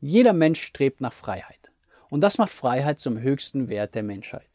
[0.00, 1.70] Jeder Mensch strebt nach Freiheit.
[2.08, 4.48] Und das macht Freiheit zum höchsten Wert der Menschheit.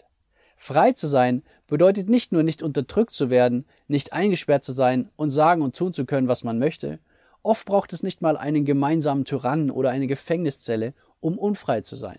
[0.58, 5.30] Frei zu sein bedeutet nicht nur nicht unterdrückt zu werden, nicht eingesperrt zu sein und
[5.30, 7.00] sagen und tun zu können, was man möchte.
[7.44, 12.18] Oft braucht es nicht mal einen gemeinsamen Tyrannen oder eine Gefängniszelle, um unfrei zu sein.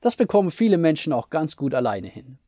[0.00, 2.38] Das bekommen viele Menschen auch ganz gut alleine hin.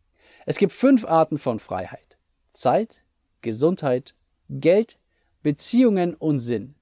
[0.46, 2.16] Es gibt fünf Arten von Freiheit.
[2.50, 3.02] Zeit,
[3.42, 4.14] Gesundheit,
[4.48, 4.98] Geld,
[5.42, 6.74] Beziehungen und Sinn.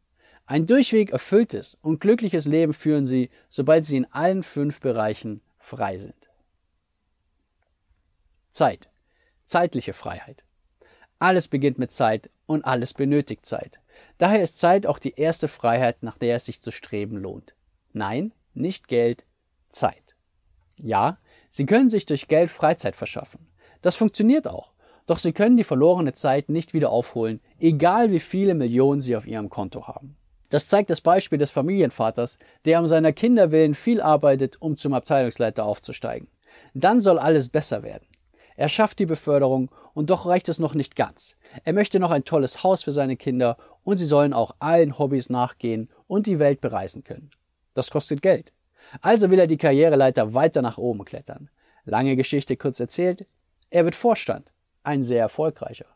[0.53, 5.97] Ein durchweg erfülltes und glückliches Leben führen sie, sobald sie in allen fünf Bereichen frei
[5.97, 6.29] sind.
[8.51, 8.91] Zeit.
[9.47, 10.45] Zeitliche Freiheit.
[11.19, 13.81] Alles beginnt mit Zeit und alles benötigt Zeit.
[14.19, 17.55] Daher ist Zeit auch die erste Freiheit, nach der es sich zu streben lohnt.
[17.95, 19.25] Nein, nicht Geld,
[19.71, 20.17] Zeit.
[20.77, 21.17] Ja,
[21.49, 23.49] Sie können sich durch Geld Freizeit verschaffen.
[23.81, 24.75] Das funktioniert auch.
[25.07, 29.27] Doch Sie können die verlorene Zeit nicht wieder aufholen, egal wie viele Millionen Sie auf
[29.27, 30.19] Ihrem Konto haben.
[30.53, 34.93] Das zeigt das Beispiel des Familienvaters, der um seiner Kinder willen viel arbeitet, um zum
[34.93, 36.29] Abteilungsleiter aufzusteigen.
[36.75, 38.07] Dann soll alles besser werden.
[38.57, 41.37] Er schafft die Beförderung und doch reicht es noch nicht ganz.
[41.65, 45.31] Er möchte noch ein tolles Haus für seine Kinder und sie sollen auch allen Hobbys
[45.31, 47.31] nachgehen und die Welt bereisen können.
[47.73, 48.53] Das kostet Geld.
[49.01, 51.49] Also will er die Karriereleiter weiter nach oben klettern.
[51.87, 53.25] Lange Geschichte kurz erzählt,
[53.71, 55.87] er wird Vorstand ein sehr erfolgreicher.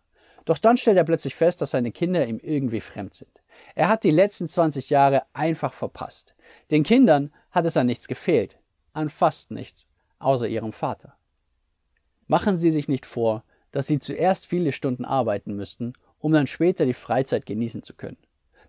[0.47, 3.43] Doch dann stellt er plötzlich fest, dass seine Kinder ihm irgendwie fremd sind.
[3.75, 6.35] Er hat die letzten 20 Jahre einfach verpasst.
[6.71, 8.59] Den Kindern hat es an nichts gefehlt,
[8.93, 11.17] an fast nichts, außer ihrem Vater.
[12.27, 16.87] Machen Sie sich nicht vor, dass Sie zuerst viele Stunden arbeiten müssten, um dann später
[16.87, 18.17] die Freizeit genießen zu können.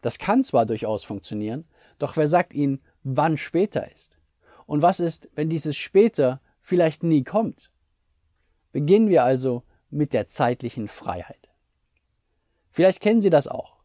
[0.01, 1.65] Das kann zwar durchaus funktionieren,
[1.97, 4.17] doch wer sagt Ihnen, wann später ist?
[4.65, 7.71] Und was ist, wenn dieses später vielleicht nie kommt?
[8.71, 11.49] Beginnen wir also mit der zeitlichen Freiheit.
[12.69, 13.76] Vielleicht kennen Sie das auch.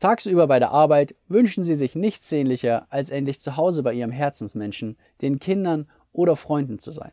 [0.00, 4.10] Tagsüber bei der Arbeit wünschen Sie sich nichts sehnlicher, als endlich zu Hause bei Ihrem
[4.10, 7.12] Herzensmenschen, den Kindern oder Freunden zu sein.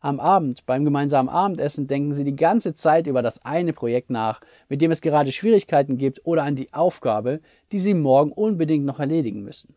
[0.00, 4.40] Am Abend, beim gemeinsamen Abendessen, denken Sie die ganze Zeit über das eine Projekt nach,
[4.68, 7.40] mit dem es gerade Schwierigkeiten gibt oder an die Aufgabe,
[7.70, 9.74] die Sie morgen unbedingt noch erledigen müssen.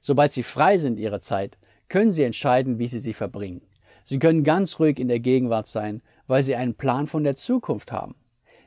[0.00, 3.60] Sobald Sie frei sind Ihrer Zeit, können Sie entscheiden, wie Sie sie verbringen.
[4.04, 7.92] Sie können ganz ruhig in der Gegenwart sein, weil sie einen Plan von der Zukunft
[7.92, 8.14] haben.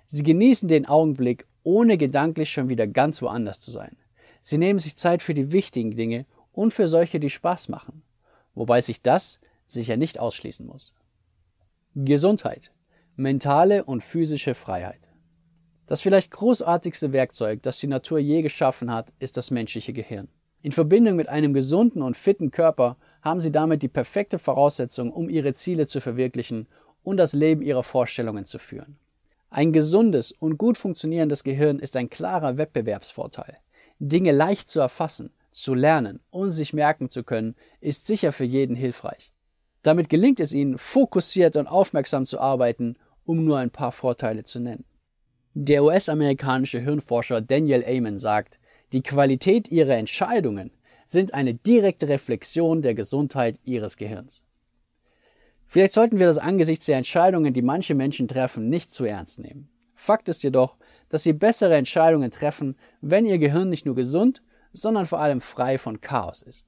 [0.05, 3.97] Sie genießen den Augenblick, ohne gedanklich schon wieder ganz woanders zu sein.
[4.39, 8.03] Sie nehmen sich Zeit für die wichtigen Dinge und für solche, die Spaß machen,
[8.53, 10.93] wobei sich das sicher nicht ausschließen muss.
[11.95, 12.71] Gesundheit,
[13.15, 15.09] mentale und physische Freiheit.
[15.87, 20.27] Das vielleicht großartigste Werkzeug, das die Natur je geschaffen hat, ist das menschliche Gehirn.
[20.61, 25.29] In Verbindung mit einem gesunden und fitten Körper haben sie damit die perfekte Voraussetzung, um
[25.29, 26.67] ihre Ziele zu verwirklichen
[27.03, 28.97] und das Leben ihrer Vorstellungen zu führen.
[29.55, 33.55] Ein gesundes und gut funktionierendes Gehirn ist ein klarer Wettbewerbsvorteil.
[33.99, 38.75] Dinge leicht zu erfassen, zu lernen und sich merken zu können, ist sicher für jeden
[38.75, 39.31] hilfreich.
[39.81, 44.59] Damit gelingt es ihnen, fokussiert und aufmerksam zu arbeiten, um nur ein paar Vorteile zu
[44.59, 44.83] nennen.
[45.53, 48.59] Der US-amerikanische Hirnforscher Daniel Amen sagt,
[48.91, 50.71] die Qualität ihrer Entscheidungen
[51.07, 54.43] sind eine direkte Reflexion der Gesundheit ihres Gehirns.
[55.67, 59.69] Vielleicht sollten wir das angesichts der Entscheidungen, die manche Menschen treffen, nicht zu ernst nehmen.
[59.93, 60.77] Fakt ist jedoch,
[61.09, 64.43] dass sie bessere Entscheidungen treffen, wenn ihr Gehirn nicht nur gesund,
[64.73, 66.67] sondern vor allem frei von Chaos ist.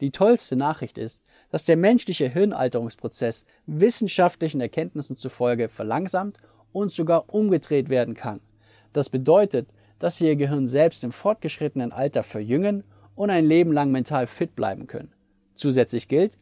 [0.00, 6.38] Die tollste Nachricht ist, dass der menschliche Hirnalterungsprozess wissenschaftlichen Erkenntnissen zufolge verlangsamt
[6.72, 8.40] und sogar umgedreht werden kann.
[8.92, 12.84] Das bedeutet, dass sie ihr Gehirn selbst im fortgeschrittenen Alter verjüngen
[13.16, 15.12] und ein Leben lang mental fit bleiben können.
[15.54, 16.38] Zusätzlich gilt,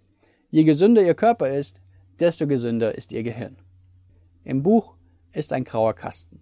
[0.50, 1.81] je gesünder ihr Körper ist,
[2.21, 3.57] desto gesünder ist ihr Gehirn.
[4.45, 4.95] Im Buch
[5.33, 6.41] ist ein grauer Kasten.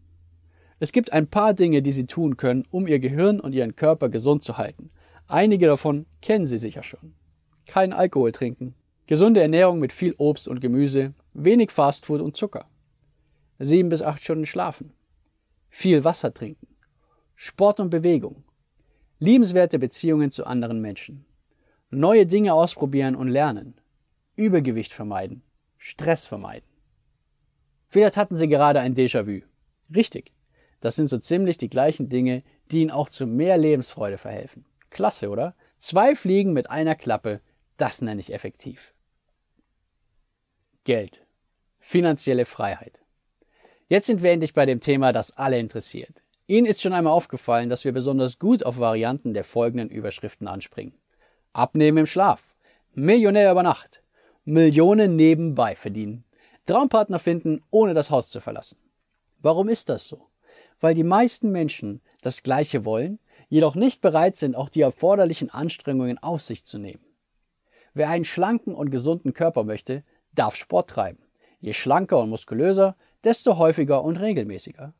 [0.79, 4.09] Es gibt ein paar Dinge, die Sie tun können, um Ihr Gehirn und Ihren Körper
[4.09, 4.91] gesund zu halten.
[5.27, 7.15] Einige davon kennen Sie sicher schon.
[7.67, 8.75] Kein Alkohol trinken,
[9.07, 12.69] gesunde Ernährung mit viel Obst und Gemüse, wenig Fastfood und Zucker.
[13.59, 14.93] Sieben bis acht Stunden schlafen.
[15.69, 16.67] Viel Wasser trinken.
[17.35, 18.45] Sport und Bewegung.
[19.19, 21.25] Liebenswerte Beziehungen zu anderen Menschen.
[21.91, 23.75] Neue Dinge ausprobieren und lernen.
[24.37, 25.43] Übergewicht vermeiden.
[25.87, 26.67] Stress vermeiden.
[27.89, 29.43] Vielleicht hatten Sie gerade ein Déjà-vu.
[29.95, 30.33] Richtig.
[30.81, 34.65] Das sind so ziemlich die gleichen Dinge, die Ihnen auch zu mehr Lebensfreude verhelfen.
[34.89, 35.55] Klasse, oder?
[35.77, 37.43] Zwei Fliegen mit einer Klappe,
[37.77, 38.95] das nenne ich effektiv.
[40.85, 41.27] Geld.
[41.81, 43.03] Finanzielle Freiheit.
[43.89, 46.23] Jetzt sind wir endlich bei dem Thema, das alle interessiert.
[46.47, 50.95] Ihnen ist schon einmal aufgefallen, dass wir besonders gut auf Varianten der folgenden Überschriften anspringen.
[51.53, 52.57] Abnehmen im Schlaf.
[52.95, 54.01] Millionär über Nacht.
[54.47, 56.23] Millionen nebenbei verdienen.
[56.67, 58.77] Traumpartner finden, ohne das Haus zu verlassen.
[59.41, 60.27] Warum ist das so?
[60.81, 63.19] Weil die meisten Menschen das Gleiche wollen,
[63.49, 67.03] jedoch nicht bereit sind, auch die erforderlichen Anstrengungen auf sich zu nehmen.
[67.95, 70.05] Wer einen schlanken und gesunden Körper möchte,
[70.35, 71.23] darf Sport treiben.
[71.61, 74.93] Je schlanker und muskulöser, desto häufiger und regelmäßiger.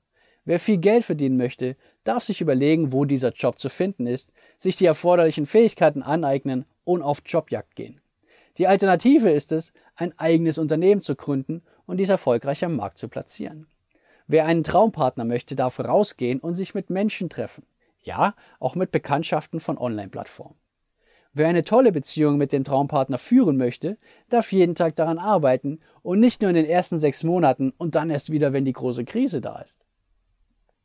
[0.47, 4.77] Wer viel Geld verdienen möchte, darf sich überlegen, wo dieser Job zu finden ist, sich
[4.77, 8.01] die erforderlichen Fähigkeiten aneignen und auf Jobjagd gehen.
[8.57, 13.09] Die Alternative ist es, ein eigenes Unternehmen zu gründen und dies erfolgreich am Markt zu
[13.09, 13.67] platzieren.
[14.27, 17.67] Wer einen Traumpartner möchte, darf rausgehen und sich mit Menschen treffen.
[18.03, 20.57] Ja, auch mit Bekanntschaften von Online-Plattformen.
[21.33, 23.99] Wer eine tolle Beziehung mit dem Traumpartner führen möchte,
[24.29, 28.09] darf jeden Tag daran arbeiten und nicht nur in den ersten sechs Monaten und dann
[28.09, 29.81] erst wieder, wenn die große Krise da ist.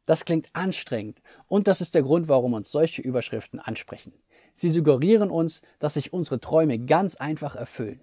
[0.07, 4.12] Das klingt anstrengend und das ist der Grund, warum uns solche Überschriften ansprechen.
[4.59, 8.01] Sie suggerieren uns, dass sich unsere Träume ganz einfach erfüllen.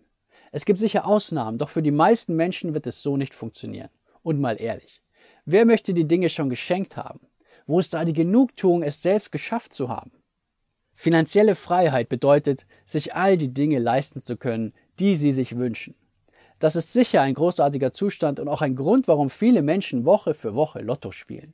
[0.53, 3.91] Es gibt sicher Ausnahmen, doch für die meisten Menschen wird es so nicht funktionieren.
[4.23, 5.03] Und mal ehrlich,
[5.45, 7.21] wer möchte die Dinge schon geschenkt haben?
[7.67, 10.13] Wo ist da die Genugtuung, es selbst geschafft zu haben?
[10.95, 15.95] Finanzielle Freiheit bedeutet, sich all die Dinge leisten zu können, die sie sich wünschen.
[16.59, 20.55] Das ist sicher ein großartiger Zustand und auch ein Grund, warum viele Menschen Woche für
[20.55, 21.53] Woche Lotto spielen.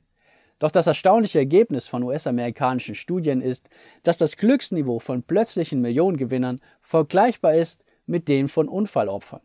[0.63, 3.69] Doch das erstaunliche Ergebnis von US-amerikanischen Studien ist,
[4.03, 9.41] dass das Glücksniveau von plötzlichen Millionengewinnern vergleichbar ist mit dem von Unfallopfern.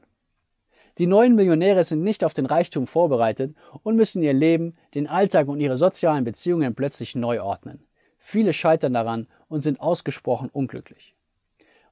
[0.99, 5.49] Die neuen Millionäre sind nicht auf den Reichtum vorbereitet und müssen ihr Leben, den Alltag
[5.49, 7.85] und ihre sozialen Beziehungen plötzlich neu ordnen.
[8.19, 11.17] Viele scheitern daran und sind ausgesprochen unglücklich.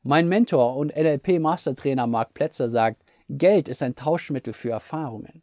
[0.05, 5.43] Mein Mentor und NLP-Mastertrainer Mark Plätzer sagt, Geld ist ein Tauschmittel für Erfahrungen.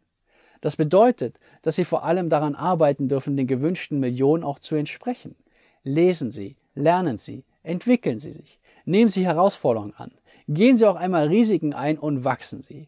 [0.63, 5.36] Das bedeutet, dass Sie vor allem daran arbeiten dürfen, den gewünschten Millionen auch zu entsprechen.
[5.83, 10.13] Lesen Sie, lernen Sie, entwickeln Sie sich, nehmen Sie Herausforderungen an,
[10.48, 12.88] gehen Sie auch einmal Risiken ein und wachsen Sie.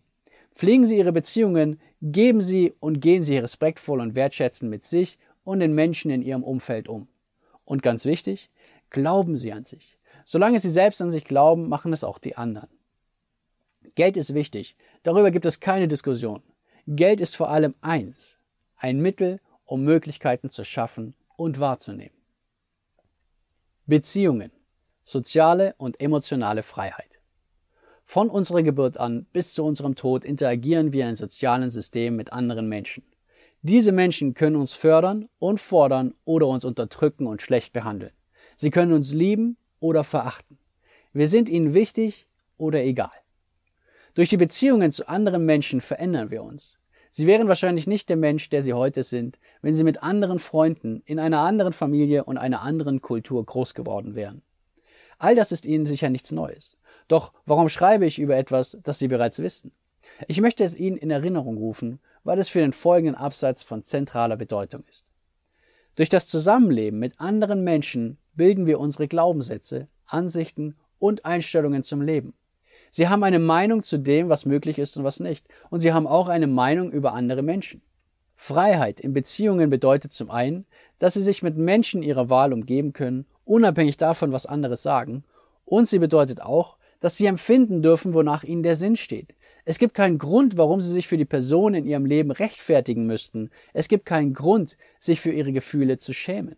[0.55, 5.59] Pflegen Sie Ihre Beziehungen, geben Sie und gehen Sie respektvoll und wertschätzend mit sich und
[5.59, 7.09] den Menschen in Ihrem Umfeld um.
[7.65, 8.51] Und ganz wichtig,
[8.89, 9.97] glauben Sie an sich.
[10.23, 12.69] Solange Sie selbst an sich glauben, machen es auch die anderen.
[13.95, 16.41] Geld ist wichtig, darüber gibt es keine Diskussion.
[16.87, 18.37] Geld ist vor allem eins,
[18.77, 22.15] ein Mittel, um Möglichkeiten zu schaffen und wahrzunehmen.
[23.87, 24.51] Beziehungen,
[25.03, 27.19] soziale und emotionale Freiheit.
[28.03, 32.69] Von unserer Geburt an bis zu unserem Tod interagieren wir in sozialen Systemen mit anderen
[32.69, 33.03] Menschen.
[33.63, 38.13] Diese Menschen können uns fördern und fordern oder uns unterdrücken und schlecht behandeln.
[38.57, 40.59] Sie können uns lieben oder verachten.
[41.13, 42.27] Wir sind ihnen wichtig
[42.57, 43.24] oder egal.
[44.15, 46.79] Durch die Beziehungen zu anderen Menschen verändern wir uns.
[47.11, 51.01] Sie wären wahrscheinlich nicht der Mensch, der Sie heute sind, wenn Sie mit anderen Freunden
[51.05, 54.41] in einer anderen Familie und einer anderen Kultur groß geworden wären.
[55.17, 56.77] All das ist Ihnen sicher nichts Neues.
[57.07, 59.71] Doch warum schreibe ich über etwas, das Sie bereits wissen?
[60.27, 64.37] Ich möchte es Ihnen in Erinnerung rufen, weil es für den folgenden Absatz von zentraler
[64.37, 65.05] Bedeutung ist.
[65.95, 72.33] Durch das Zusammenleben mit anderen Menschen bilden wir unsere Glaubenssätze, Ansichten und Einstellungen zum Leben.
[72.95, 75.45] Sie haben eine Meinung zu dem, was möglich ist und was nicht.
[75.69, 77.81] Und sie haben auch eine Meinung über andere Menschen.
[78.37, 80.65] Freiheit in Beziehungen bedeutet zum einen,
[80.97, 85.25] dass sie sich mit Menschen ihrer Wahl umgeben können, unabhängig davon, was andere sagen.
[85.65, 89.35] Und sie bedeutet auch, dass sie empfinden dürfen, wonach ihnen der Sinn steht.
[89.65, 93.49] Es gibt keinen Grund, warum sie sich für die Person in ihrem Leben rechtfertigen müssten.
[93.73, 96.55] Es gibt keinen Grund, sich für ihre Gefühle zu schämen.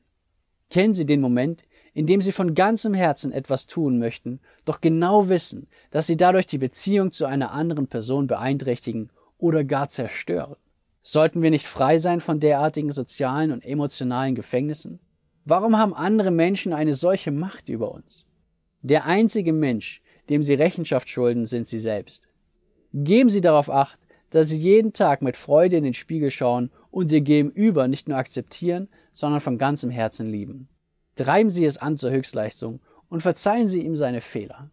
[0.70, 1.63] Kennen Sie den Moment,
[1.98, 6.46] in dem Sie von ganzem Herzen etwas tun möchten, doch genau wissen, dass Sie dadurch
[6.46, 10.58] die Beziehung zu einer anderen Person beeinträchtigen oder gar zerstören?
[11.01, 15.00] Sollten wir nicht frei sein von derartigen sozialen und emotionalen Gefängnissen?
[15.44, 18.27] Warum haben andere Menschen eine solche Macht über uns?
[18.84, 22.27] Der einzige Mensch, dem Sie Rechenschaft schulden, sind Sie selbst.
[22.94, 23.98] Geben Sie darauf acht,
[24.30, 28.20] dass Sie jeden Tag mit Freude in den Spiegel schauen und Ihr Gegenüber nicht nur
[28.20, 30.70] akzeptieren, sondern von ganzem Herzen lieben.
[31.17, 34.69] Treiben Sie es an zur Höchstleistung und verzeihen Sie ihm seine Fehler.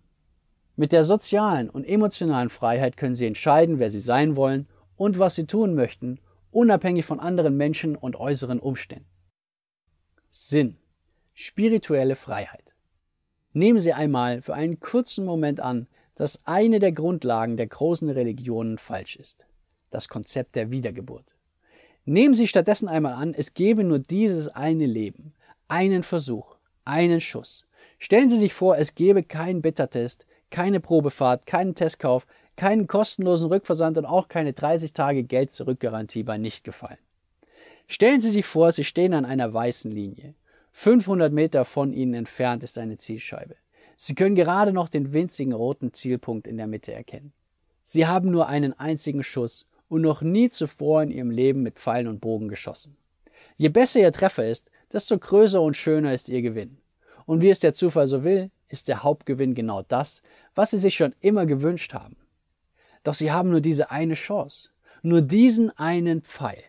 [0.77, 5.37] Mit der sozialen und emotionalen Freiheit können Sie entscheiden, wer Sie sein wollen und was
[5.37, 6.21] Sie tun möchten,
[6.51, 9.09] unabhängig von anderen Menschen und äußeren Umständen.
[10.31, 10.77] Sinn.
[11.33, 12.75] Spirituelle Freiheit.
[13.53, 18.79] Nehmen Sie einmal für einen kurzen Moment an, dass eine der Grundlagen der großen Religionen
[18.79, 19.47] falsch ist.
[19.91, 21.35] Das Konzept der Wiedergeburt.
[22.05, 25.33] Nehmen Sie stattdessen einmal an, es gebe nur dieses eine Leben,
[25.69, 27.67] einen Versuch, einen Schuss.
[27.99, 33.99] Stellen Sie sich vor, es gäbe keinen Beta-Test, keine Probefahrt, keinen Testkauf, keinen kostenlosen Rückversand
[33.99, 36.99] und auch keine 30 Tage Geld-Zurück-Garantie bei Nichtgefallen.
[37.87, 40.35] Stellen Sie sich vor, Sie stehen an einer weißen Linie.
[40.73, 43.57] 500 Meter von Ihnen entfernt ist eine Zielscheibe.
[43.97, 47.33] Sie können gerade noch den winzigen roten Zielpunkt in der Mitte erkennen.
[47.83, 52.09] Sie haben nur einen einzigen Schuss und noch nie zuvor in Ihrem Leben mit Pfeilen
[52.09, 52.97] und Bogen geschossen.
[53.57, 56.79] Je besser Ihr Treffer ist, desto größer und schöner ist Ihr Gewinn.
[57.27, 60.23] Und wie es der Zufall so will, ist der Hauptgewinn genau das,
[60.55, 62.17] was Sie sich schon immer gewünscht haben.
[63.03, 64.71] Doch Sie haben nur diese eine Chance,
[65.03, 66.63] nur diesen einen Pfeil.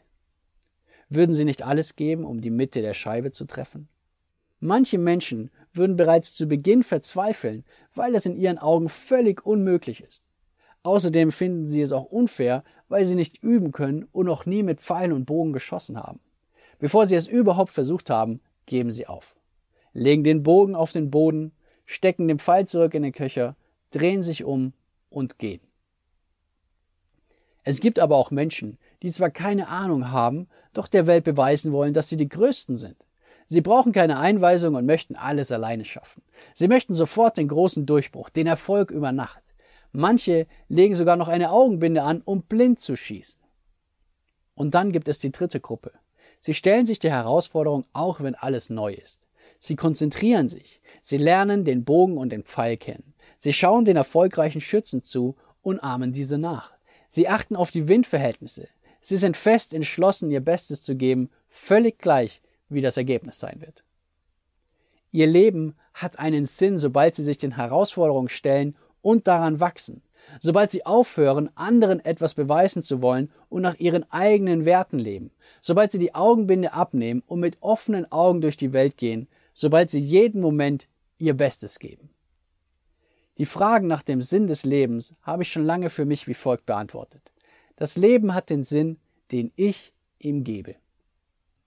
[1.07, 3.87] Würden Sie nicht alles geben, um die Mitte der Scheibe zu treffen?
[4.59, 7.63] Manche Menschen würden bereits zu Beginn verzweifeln,
[7.93, 10.23] weil es in ihren Augen völlig unmöglich ist.
[10.83, 14.81] Außerdem finden sie es auch unfair, weil sie nicht üben können und noch nie mit
[14.81, 16.19] Pfeilen und Bogen geschossen haben.
[16.79, 19.35] Bevor sie es überhaupt versucht haben, geben sie auf.
[19.93, 21.51] Legen den Bogen auf den Boden,
[21.85, 23.55] stecken den Pfeil zurück in den Köcher,
[23.91, 24.73] drehen sich um
[25.09, 25.61] und gehen.
[27.63, 31.93] Es gibt aber auch Menschen, die zwar keine Ahnung haben, doch der Welt beweisen wollen,
[31.93, 32.97] dass sie die Größten sind.
[33.47, 36.23] Sie brauchen keine Einweisung und möchten alles alleine schaffen.
[36.53, 39.41] Sie möchten sofort den großen Durchbruch, den Erfolg über Nacht.
[39.91, 43.41] Manche legen sogar noch eine Augenbinde an, um blind zu schießen.
[44.55, 45.91] Und dann gibt es die dritte Gruppe.
[46.45, 49.25] Sie stellen sich der Herausforderung, auch wenn alles neu ist.
[49.57, 53.15] Sie konzentrieren sich, sie lernen den Bogen und den Pfeil kennen.
[53.39, 56.71] Sie schauen den erfolgreichen Schützen zu und ahmen diese nach.
[57.07, 58.67] Sie achten auf die Windverhältnisse.
[59.01, 63.83] Sie sind fest entschlossen, ihr Bestes zu geben, völlig gleich, wie das Ergebnis sein wird.
[65.11, 70.03] Ihr Leben hat einen Sinn, sobald sie sich den Herausforderungen stellen und daran wachsen.
[70.39, 75.31] Sobald sie aufhören, anderen etwas beweisen zu wollen und nach ihren eigenen Werten leben.
[75.61, 79.27] Sobald sie die Augenbinde abnehmen und mit offenen Augen durch die Welt gehen.
[79.53, 82.09] Sobald sie jeden Moment ihr Bestes geben.
[83.37, 86.65] Die Fragen nach dem Sinn des Lebens habe ich schon lange für mich wie folgt
[86.65, 87.31] beantwortet.
[87.75, 88.97] Das Leben hat den Sinn,
[89.31, 90.75] den ich ihm gebe.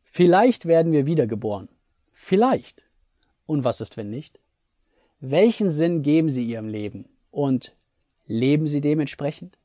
[0.03, 1.69] Vielleicht werden wir wiedergeboren.
[2.13, 2.83] Vielleicht.
[3.47, 4.41] Und was ist, wenn nicht?
[5.21, 7.07] Welchen Sinn geben Sie Ihrem Leben?
[7.31, 7.75] Und
[8.29, 9.59] leben Sie dementsprechend?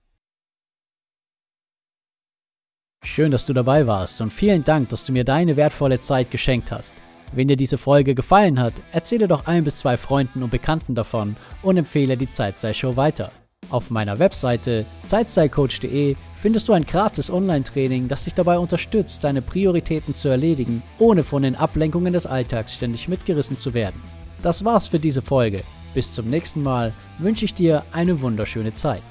[3.05, 6.72] Schön, dass du dabei warst und vielen Dank, dass du mir deine wertvolle Zeit geschenkt
[6.72, 6.96] hast.
[7.34, 11.36] Wenn dir diese Folge gefallen hat, erzähle doch ein bis zwei Freunden und Bekannten davon
[11.62, 13.32] und empfehle die Zeitstyle-Show weiter.
[13.70, 20.15] Auf meiner Webseite zeitstylecoach.de findest du ein gratis Online-Training, das dich dabei unterstützt, deine Prioritäten
[20.15, 24.01] zu erledigen, ohne von den Ablenkungen des Alltags ständig mitgerissen zu werden.
[24.41, 25.63] Das war's für diese Folge.
[25.93, 29.03] Bis zum nächsten Mal wünsche ich dir eine wunderschöne Zeit.